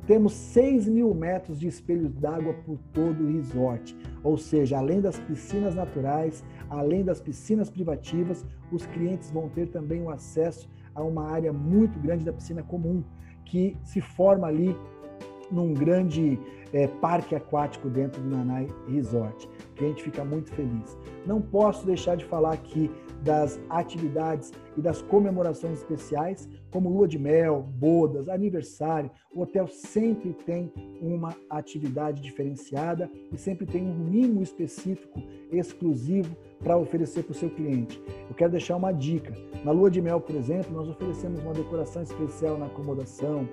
Temos 0.06 0.34
6 0.34 0.86
mil 0.88 1.12
metros 1.12 1.58
de 1.58 1.66
espelhos 1.66 2.14
d'água 2.14 2.54
por 2.64 2.78
todo 2.92 3.24
o 3.24 3.32
resort, 3.32 3.96
ou 4.22 4.38
seja, 4.38 4.78
além 4.78 5.00
das 5.00 5.18
piscinas 5.18 5.74
naturais, 5.74 6.44
além 6.70 7.04
das 7.04 7.20
piscinas 7.20 7.68
privativas, 7.68 8.46
os 8.70 8.86
clientes 8.86 9.32
vão 9.32 9.48
ter 9.48 9.66
também 9.66 10.02
o 10.02 10.10
acesso 10.10 10.70
a 10.94 11.02
uma 11.02 11.28
área 11.28 11.52
muito 11.52 11.98
grande 11.98 12.24
da 12.24 12.32
piscina 12.32 12.62
comum, 12.62 13.02
que 13.44 13.76
se 13.82 14.00
forma 14.00 14.46
ali 14.46 14.76
num 15.50 15.74
grande 15.74 16.38
é, 16.72 16.86
parque 16.86 17.34
aquático 17.34 17.88
dentro 17.88 18.22
do 18.22 18.28
Nanai 18.28 18.68
Resort. 18.88 19.48
O 19.70 19.74
cliente 19.74 20.02
fica 20.02 20.24
muito 20.24 20.50
feliz. 20.52 20.96
Não 21.24 21.40
posso 21.40 21.86
deixar 21.86 22.16
de 22.16 22.24
falar 22.24 22.52
aqui 22.52 22.90
das 23.26 23.60
atividades 23.68 24.52
e 24.76 24.80
das 24.80 25.02
comemorações 25.02 25.78
especiais, 25.78 26.48
como 26.70 26.88
lua 26.88 27.08
de 27.08 27.18
mel, 27.18 27.60
bodas, 27.60 28.28
aniversário. 28.28 29.10
O 29.34 29.42
hotel 29.42 29.66
sempre 29.66 30.32
tem 30.32 30.72
uma 31.02 31.34
atividade 31.50 32.22
diferenciada 32.22 33.10
e 33.32 33.36
sempre 33.36 33.66
tem 33.66 33.82
um 33.82 33.94
mimo 33.94 34.42
específico, 34.42 35.20
exclusivo, 35.50 36.36
para 36.62 36.78
oferecer 36.78 37.24
para 37.24 37.32
o 37.32 37.34
seu 37.34 37.50
cliente. 37.50 38.00
Eu 38.28 38.34
quero 38.34 38.52
deixar 38.52 38.76
uma 38.76 38.92
dica. 38.92 39.34
Na 39.64 39.72
lua 39.72 39.90
de 39.90 40.00
mel, 40.00 40.20
por 40.20 40.36
exemplo, 40.36 40.72
nós 40.72 40.88
oferecemos 40.88 41.40
uma 41.40 41.52
decoração 41.52 42.02
especial 42.02 42.56
na 42.56 42.66
acomodação, 42.66 43.48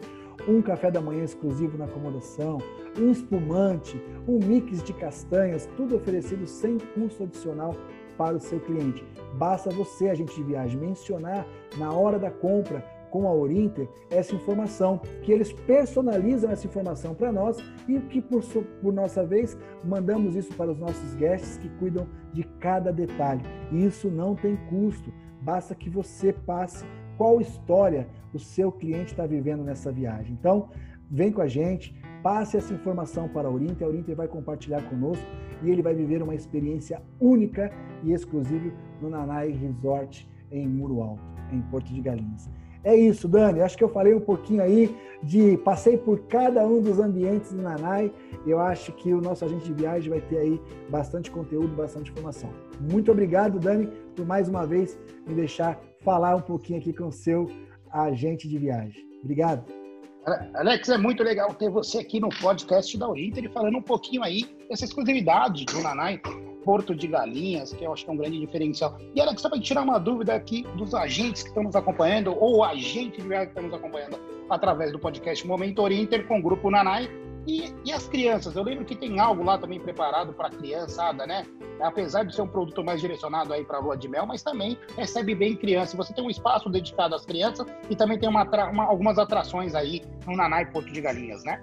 um 0.48 0.62
café 0.62 0.92
da 0.92 1.02
manhã 1.02 1.24
exclusivo 1.24 1.78
na 1.78 1.86
acomodação, 1.86 2.60
um 3.00 3.12
espumante, 3.12 4.00
um 4.28 4.38
mix 4.38 4.84
de 4.84 4.94
castanhas, 4.94 5.68
tudo 5.76 5.96
oferecido 5.96 6.46
sem 6.46 6.78
custo 6.78 7.24
adicional 7.24 7.76
para 8.18 8.36
o 8.36 8.40
seu 8.40 8.60
cliente. 8.60 9.04
Basta 9.36 9.70
você, 9.70 10.10
agente 10.10 10.36
de 10.36 10.44
viagem, 10.44 10.80
mencionar 10.80 11.46
na 11.78 11.92
hora 11.92 12.20
da 12.20 12.30
compra 12.30 12.84
com 13.14 13.28
a 13.28 13.32
Orinter 13.32 13.88
essa 14.10 14.34
informação, 14.34 15.00
que 15.22 15.32
eles 15.32 15.54
personalizam 15.54 16.50
essa 16.50 16.66
informação 16.66 17.14
para 17.14 17.32
nós 17.32 17.58
e 17.88 18.00
que, 18.00 18.20
por, 18.20 18.44
por, 18.82 18.92
nossa 18.92 19.24
vez, 19.24 19.56
mandamos 19.84 20.36
isso 20.36 20.52
para 20.56 20.72
os 20.72 20.80
nossos 20.80 21.14
guests 21.14 21.58
que 21.58 21.70
cuidam 21.78 22.08
de 22.34 22.44
cada 22.60 22.92
detalhe. 22.92 23.44
E 23.72 23.86
isso 23.86 24.10
não 24.10 24.34
tem 24.34 24.56
custo, 24.68 25.14
basta 25.40 25.76
que 25.76 25.92
você 25.92 26.34
passe 26.34 26.84
qual 27.18 27.42
história 27.42 28.08
o 28.34 28.40
seu 28.40 28.72
cliente 28.72 29.12
está 29.12 29.26
vivendo 29.26 29.64
nessa 29.64 29.92
viagem. 29.92 30.34
Então, 30.40 30.70
vem 31.10 31.32
com 31.32 31.42
a 31.42 31.48
gente, 31.48 31.96
passe 32.24 32.58
essa 32.58 32.74
informação 32.74 33.28
para 33.28 33.48
a 33.48 33.52
Orinter, 33.52 33.86
a 33.86 33.90
Orinter 33.90 34.16
vai 34.16 34.28
compartilhar 34.28 34.82
conosco 34.90 35.26
e 35.62 35.70
ele 35.70 35.82
vai 35.82 35.94
viver 35.94 36.22
uma 36.24 36.34
experiência 36.34 37.02
única 37.20 37.72
e 38.04 38.12
exclusiva 38.12 38.72
no 39.02 39.10
Nanai 39.10 39.52
Resort 39.52 40.28
em 40.52 40.68
Muro 40.68 41.02
Alto, 41.02 41.24
em 41.52 41.62
Porto 41.64 41.94
de 41.94 42.02
Galinhas. 42.02 42.50
É 42.84 42.94
isso, 42.94 43.30
Dani. 43.30 43.62
Acho 43.62 43.78
que 43.78 43.84
eu 43.84 43.90
falei 43.90 44.14
um 44.14 44.20
pouquinho 44.20 44.62
aí 44.62 44.94
de 45.24 45.58
passei 45.58 45.98
por 45.98 46.20
cada 46.28 46.68
um 46.68 46.82
dos 46.82 47.00
ambientes 47.00 47.54
do 47.54 47.62
Nanai. 47.62 48.12
Eu 48.46 48.60
acho 48.60 48.92
que 48.92 49.14
o 49.14 49.22
nosso 49.22 49.46
agente 49.46 49.66
de 49.66 49.74
viagem 49.74 50.10
vai 50.10 50.20
ter 50.20 50.38
aí 50.38 50.62
bastante 50.90 51.32
conteúdo, 51.32 51.74
bastante 51.76 52.12
informação. 52.12 52.50
Muito 52.92 53.10
obrigado, 53.10 53.58
Dani, 53.58 53.88
por 54.14 54.26
mais 54.26 54.50
uma 54.50 54.68
vez 54.68 55.00
me 55.26 55.34
deixar 55.34 55.82
falar 56.04 56.36
um 56.36 56.42
pouquinho 56.42 56.80
aqui 56.80 56.94
com 56.94 57.08
o 57.08 57.12
seu 57.12 57.50
agente 57.92 58.48
de 58.48 58.58
viagem. 58.58 59.04
Obrigado. 59.24 59.64
Alex, 60.56 60.88
é 60.88 60.98
muito 60.98 61.22
legal 61.22 61.54
ter 61.54 61.70
você 61.70 62.00
aqui 62.00 62.20
no 62.20 62.30
podcast 62.30 62.98
da 62.98 63.10
Urinter 63.10 63.52
falando 63.52 63.78
um 63.78 63.82
pouquinho 63.82 64.24
aí 64.24 64.44
dessa 64.70 64.86
exclusividade 64.86 65.66
do 65.66 65.82
Nanai 65.82 66.22
Porto 66.64 66.96
de 66.96 67.08
Galinhas, 67.08 67.74
que 67.74 67.84
eu 67.84 67.92
acho 67.92 68.06
que 68.06 68.10
é 68.10 68.14
um 68.14 68.18
grande 68.18 68.40
diferencial. 68.40 68.98
E 69.14 69.20
Alex, 69.20 69.42
só 69.42 69.50
para 69.50 69.60
tirar 69.60 69.82
uma 69.82 70.00
dúvida 70.00 70.34
aqui 70.34 70.64
dos 70.78 70.94
agentes 70.94 71.44
que 71.44 71.50
estão 71.50 71.64
nos 71.64 71.76
acompanhando, 71.76 72.36
ou 72.40 72.64
agente 72.64 73.22
de 73.22 73.28
viagem 73.28 73.48
que 73.48 73.52
está 73.52 73.62
nos 73.62 73.74
acompanhando 73.74 74.18
através 74.50 74.92
do 74.92 75.00
podcast 75.00 75.46
Momento 75.46 75.82
Urinter 75.82 76.26
com 76.26 76.40
o 76.40 76.42
Grupo 76.42 76.72
Nanai, 76.72 77.10
e, 77.46 77.74
e, 77.86 77.92
as 77.92 78.08
crianças? 78.08 78.56
Eu 78.56 78.64
lembro 78.64 78.86
que 78.86 78.96
tem 78.96 79.20
algo 79.20 79.44
lá 79.44 79.58
também 79.58 79.80
preparado 79.80 80.34
para 80.34 80.48
a 80.48 80.52
criançada, 80.52 81.28
né? 81.28 81.46
Apesar 81.82 82.24
de 82.24 82.34
ser 82.34 82.42
um 82.42 82.48
produto 82.48 82.84
mais 82.84 83.02
direcionado 83.02 83.52
aí 83.52 83.66
para 83.66 83.78
a 83.78 83.82
lua 83.82 83.98
de 83.98 84.08
mel, 84.08 84.26
mas 84.26 84.42
também 84.42 84.78
recebe 84.96 85.36
bem 85.36 85.56
criança. 85.56 85.98
Você 85.98 86.14
tem 86.14 86.24
um 86.24 86.30
espaço 86.30 86.70
dedicado 86.70 87.16
às 87.16 87.26
crianças 87.26 87.68
e 87.90 87.96
também 87.96 88.18
tem 88.18 88.30
uma, 88.30 88.44
uma, 88.70 88.84
algumas 88.86 89.18
atrações 89.18 89.76
aí 89.76 90.02
no 90.26 90.38
Nanai 90.38 90.72
Porto 90.72 90.92
de 90.92 91.02
Galinhas, 91.02 91.44
né? 91.44 91.62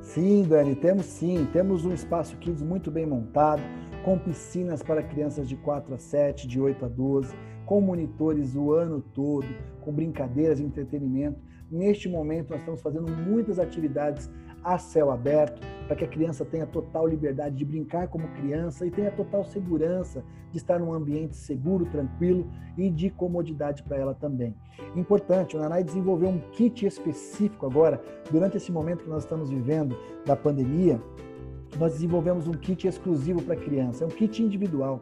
Sim, 0.00 0.42
Dani, 0.42 0.74
temos 0.74 1.06
sim. 1.06 1.48
Temos 1.52 1.84
um 1.84 1.92
espaço 1.92 2.36
Kids 2.36 2.62
muito 2.62 2.90
bem 2.90 3.06
montado, 3.06 3.62
com 4.04 4.18
piscinas 4.18 4.82
para 4.82 5.02
crianças 5.02 5.48
de 5.48 5.56
4 5.56 5.94
a 5.94 5.98
7, 5.98 6.48
de 6.48 6.60
8 6.60 6.84
a 6.84 6.88
12, 6.88 7.34
com 7.64 7.80
monitores 7.80 8.56
o 8.56 8.72
ano 8.72 9.00
todo, 9.00 9.46
com 9.80 9.92
brincadeiras 9.92 10.58
e 10.58 10.64
entretenimento. 10.64 11.38
Neste 11.70 12.08
momento, 12.08 12.50
nós 12.50 12.60
estamos 12.60 12.82
fazendo 12.82 13.10
muitas 13.10 13.58
atividades 13.58 14.30
a 14.64 14.78
céu 14.78 15.10
aberto, 15.10 15.60
para 15.86 15.96
que 15.96 16.04
a 16.04 16.08
criança 16.08 16.44
tenha 16.44 16.66
total 16.66 17.06
liberdade 17.06 17.54
de 17.54 17.64
brincar 17.64 18.08
como 18.08 18.26
criança 18.28 18.86
e 18.86 18.90
tenha 18.90 19.10
total 19.10 19.44
segurança 19.44 20.24
de 20.50 20.56
estar 20.56 20.78
num 20.78 20.94
ambiente 20.94 21.36
seguro, 21.36 21.84
tranquilo 21.84 22.50
e 22.78 22.88
de 22.88 23.10
comodidade 23.10 23.82
para 23.82 23.98
ela 23.98 24.14
também. 24.14 24.54
Importante, 24.96 25.56
o 25.56 25.60
Nanai 25.60 25.84
desenvolveu 25.84 26.30
um 26.30 26.38
kit 26.52 26.86
específico 26.86 27.66
agora, 27.66 28.00
durante 28.30 28.56
esse 28.56 28.72
momento 28.72 29.04
que 29.04 29.10
nós 29.10 29.24
estamos 29.24 29.50
vivendo 29.50 29.96
da 30.24 30.34
pandemia, 30.34 30.98
nós 31.78 31.92
desenvolvemos 31.92 32.46
um 32.46 32.52
kit 32.52 32.86
exclusivo 32.86 33.42
para 33.42 33.54
a 33.54 33.58
criança, 33.58 34.04
é 34.04 34.06
um 34.06 34.10
kit 34.10 34.42
individual, 34.42 35.00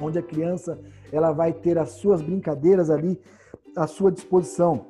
onde 0.00 0.18
a 0.18 0.22
criança 0.22 0.78
ela 1.10 1.32
vai 1.32 1.52
ter 1.52 1.78
as 1.78 1.90
suas 1.90 2.20
brincadeiras 2.22 2.90
ali 2.90 3.18
à 3.74 3.86
sua 3.86 4.12
disposição 4.12 4.86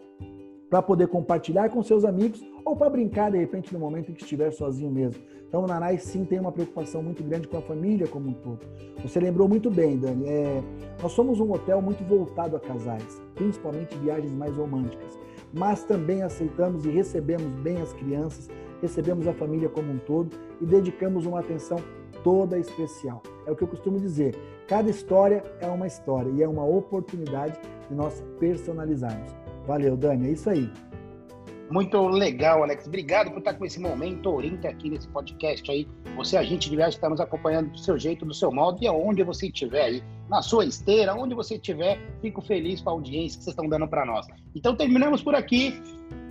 para 0.69 0.83
poder 0.83 1.07
compartilhar 1.09 1.71
com 1.71 1.83
seus 1.83 2.05
amigos 2.05 2.45
ou 2.66 2.75
para 2.75 2.90
brincar 2.90 3.30
de 3.30 3.38
repente 3.38 3.73
no 3.73 3.78
momento 3.78 4.11
em 4.11 4.14
que 4.14 4.23
estiver 4.23 4.50
sozinho 4.50 4.90
mesmo. 4.90 5.23
Então 5.49 5.62
o 5.62 5.66
Nanai 5.68 5.99
sim 5.99 6.25
tem 6.25 6.40
uma 6.40 6.50
preocupação 6.50 7.00
muito 7.00 7.23
grande 7.23 7.46
com 7.46 7.56
a 7.56 7.62
família 7.62 8.08
como 8.08 8.28
um 8.28 8.32
todo. 8.32 8.66
Você 9.00 9.20
lembrou 9.20 9.49
muito 9.49 9.70
bem, 9.70 9.96
Dani. 9.96 10.28
É, 10.28 10.62
nós 11.00 11.12
somos 11.12 11.38
um 11.38 11.52
hotel 11.52 11.80
muito 11.80 12.02
voltado 12.02 12.56
a 12.56 12.61
casais, 12.61 13.23
principalmente 13.37 13.96
viagens 13.99 14.32
mais 14.32 14.56
românticas, 14.56 15.16
mas 15.54 15.85
também 15.85 16.25
aceitamos 16.25 16.85
e 16.85 16.90
recebemos 16.90 17.49
bem 17.61 17.80
as 17.80 17.92
crianças, 17.92 18.50
recebemos 18.82 19.28
a 19.28 19.32
família 19.32 19.68
como 19.68 19.92
um 19.92 19.99
todo 19.99 20.37
e 20.61 20.66
dedicamos 20.66 21.25
uma 21.25 21.38
atenção 21.38 21.78
toda 22.25 22.58
especial. 22.58 23.23
É 23.46 23.52
o 23.52 23.54
que 23.54 23.62
eu 23.62 23.68
costumo 23.68 24.00
dizer. 24.00 24.35
Cada 24.66 24.90
história 24.90 25.44
é 25.61 25.68
uma 25.68 25.87
história 25.87 26.30
e 26.30 26.42
é 26.42 26.49
uma 26.49 26.64
oportunidade 26.64 27.61
de 27.88 27.94
nós 27.94 28.25
personalizarmos. 28.40 29.30
Valeu, 29.64 29.96
Dani. 29.96 30.26
É 30.26 30.32
isso 30.32 30.50
aí. 30.50 30.68
Muito 31.70 32.00
legal, 32.08 32.62
Alex. 32.62 32.87
Obrigado 32.87 33.30
por 33.30 33.38
estar 33.38 33.54
com 33.54 33.64
esse 33.64 33.80
momento 33.80 34.30
Orinta 34.30 34.68
aqui 34.68 34.88
nesse 34.88 35.08
podcast 35.08 35.68
aí. 35.70 35.87
Você, 36.16 36.37
agente 36.37 36.70
de 36.70 36.76
viagem, 36.76 36.94
está 36.94 37.11
nos 37.11 37.20
acompanhando 37.20 37.70
do 37.70 37.78
seu 37.78 37.99
jeito, 37.99 38.25
do 38.25 38.32
seu 38.32 38.52
modo 38.52 38.82
e 38.82 38.87
aonde 38.87 39.23
você 39.25 39.46
estiver 39.46 39.82
aí, 39.82 40.02
na 40.28 40.42
sua 40.42 40.64
esteira, 40.64 41.14
onde 41.14 41.35
você 41.35 41.56
estiver, 41.56 41.99
fico 42.20 42.40
feliz 42.40 42.80
com 42.80 42.90
a 42.90 42.92
audiência 42.92 43.38
que 43.38 43.44
vocês 43.44 43.52
estão 43.52 43.68
dando 43.68 43.88
para 43.88 44.04
nós. 44.04 44.26
Então, 44.54 44.76
terminamos 44.76 45.23
por 45.23 45.35
aqui 45.35 45.80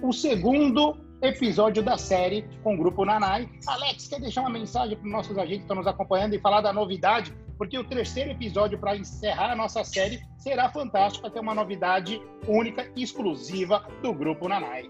o 0.01 0.13
segundo 0.13 0.97
episódio 1.21 1.83
da 1.83 1.97
série 1.97 2.45
com 2.63 2.75
o 2.75 2.77
Grupo 2.77 3.03
Nanai. 3.03 3.49
Alex, 3.67 4.07
quer 4.07 4.19
deixar 4.19 4.41
uma 4.41 4.49
mensagem 4.49 4.95
para 4.97 5.05
os 5.05 5.11
nossos 5.11 5.37
agentes 5.37 5.57
que 5.57 5.63
estão 5.63 5.77
nos 5.77 5.87
acompanhando 5.87 6.33
e 6.33 6.39
falar 6.39 6.61
da 6.61 6.71
novidade? 6.71 7.33
Porque 7.57 7.77
o 7.77 7.83
terceiro 7.83 8.31
episódio 8.31 8.77
para 8.77 8.97
encerrar 8.97 9.51
a 9.51 9.55
nossa 9.55 9.83
série 9.83 10.21
será 10.37 10.69
fantástico, 10.69 11.23
vai 11.23 11.31
ter 11.31 11.39
uma 11.39 11.55
novidade 11.55 12.21
única 12.47 12.89
exclusiva 12.95 13.85
do 14.01 14.13
Grupo 14.13 14.47
Nanai. 14.47 14.89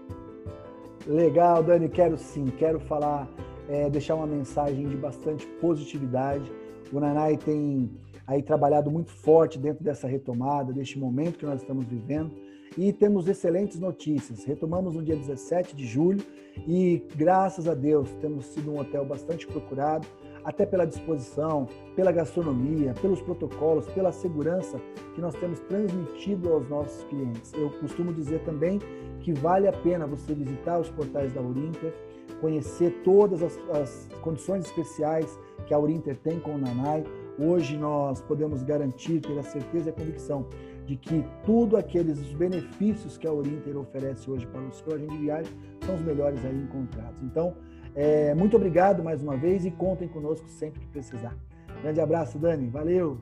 Legal, 1.06 1.62
Dani, 1.62 1.88
quero 1.88 2.18
sim, 2.18 2.46
quero 2.46 2.80
falar, 2.80 3.28
é, 3.68 3.88
deixar 3.88 4.16
uma 4.16 4.26
mensagem 4.26 4.88
de 4.88 4.96
bastante 4.96 5.46
positividade. 5.60 6.50
O 6.92 6.98
Nanai 6.98 7.36
tem 7.36 7.92
aí 8.26 8.42
trabalhado 8.42 8.90
muito 8.90 9.12
forte 9.12 9.56
dentro 9.56 9.84
dessa 9.84 10.08
retomada, 10.08 10.72
deste 10.72 10.98
momento 10.98 11.38
que 11.38 11.46
nós 11.46 11.60
estamos 11.60 11.86
vivendo. 11.86 12.32
E 12.76 12.92
temos 12.92 13.28
excelentes 13.28 13.78
notícias. 13.78 14.44
Retomamos 14.44 14.96
no 14.96 15.02
dia 15.02 15.14
17 15.14 15.76
de 15.76 15.86
julho 15.86 16.24
e, 16.66 17.06
graças 17.14 17.68
a 17.68 17.74
Deus, 17.74 18.10
temos 18.20 18.46
sido 18.46 18.72
um 18.72 18.80
hotel 18.80 19.04
bastante 19.04 19.46
procurado. 19.46 20.08
Até 20.46 20.64
pela 20.64 20.86
disposição, 20.86 21.66
pela 21.96 22.12
gastronomia, 22.12 22.94
pelos 23.02 23.20
protocolos, 23.20 23.84
pela 23.88 24.12
segurança 24.12 24.80
que 25.12 25.20
nós 25.20 25.34
temos 25.34 25.58
transmitido 25.60 26.52
aos 26.52 26.68
nossos 26.68 27.02
clientes. 27.04 27.52
Eu 27.52 27.68
costumo 27.80 28.14
dizer 28.14 28.44
também 28.44 28.78
que 29.20 29.32
vale 29.32 29.66
a 29.66 29.72
pena 29.72 30.06
você 30.06 30.32
visitar 30.32 30.78
os 30.78 30.88
portais 30.88 31.32
da 31.32 31.42
Urinter, 31.42 31.92
conhecer 32.40 33.02
todas 33.02 33.42
as, 33.42 33.58
as 33.70 34.08
condições 34.22 34.66
especiais 34.66 35.36
que 35.66 35.74
a 35.74 35.78
Urinter 35.80 36.16
tem 36.18 36.38
com 36.38 36.54
o 36.54 36.58
Nanai. 36.58 37.02
Hoje 37.36 37.76
nós 37.76 38.20
podemos 38.20 38.62
garantir, 38.62 39.20
ter 39.20 39.36
a 39.36 39.42
certeza 39.42 39.88
e 39.88 39.90
a 39.90 39.92
convicção 39.92 40.46
de 40.86 40.94
que 40.94 41.24
tudo 41.44 41.76
aqueles 41.76 42.20
benefícios 42.34 43.18
que 43.18 43.26
a 43.26 43.32
Urinter 43.32 43.76
oferece 43.76 44.30
hoje 44.30 44.46
para 44.46 44.60
o 44.60 44.72
seu 44.72 44.94
agente 44.94 45.10
de 45.10 45.18
viagem 45.18 45.52
são 45.84 45.96
os 45.96 46.02
melhores 46.02 46.44
aí 46.44 46.56
encontrados. 46.56 47.20
Então, 47.24 47.56
é, 47.96 48.34
muito 48.34 48.56
obrigado 48.56 49.02
mais 49.02 49.22
uma 49.22 49.36
vez 49.36 49.64
e 49.64 49.70
contem 49.70 50.06
conosco 50.06 50.46
sempre 50.48 50.80
que 50.80 50.86
precisar. 50.86 51.34
Grande 51.82 52.00
abraço, 52.00 52.38
Dani. 52.38 52.68
Valeu! 52.68 53.18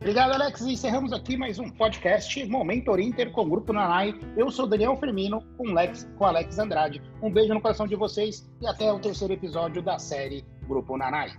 Obrigado, 0.00 0.32
Alex. 0.32 0.62
Encerramos 0.62 1.12
aqui 1.12 1.36
mais 1.36 1.58
um 1.58 1.68
podcast 1.68 2.42
Momento 2.46 2.98
Inter 2.98 3.30
com 3.30 3.42
o 3.42 3.50
Grupo 3.50 3.72
Nanai. 3.72 4.18
Eu 4.34 4.50
sou 4.50 4.66
Daniel 4.66 4.96
Firmino 4.96 5.42
com 5.58 5.74
Lex, 5.74 6.08
com 6.16 6.24
Alex 6.24 6.58
Andrade. 6.58 7.02
Um 7.22 7.30
beijo 7.30 7.52
no 7.52 7.60
coração 7.60 7.86
de 7.86 7.94
vocês 7.96 8.50
e 8.62 8.66
até 8.66 8.90
o 8.90 8.98
terceiro 8.98 9.34
episódio 9.34 9.82
da 9.82 9.98
série 9.98 10.42
Grupo 10.66 10.96
Nanai. 10.96 11.32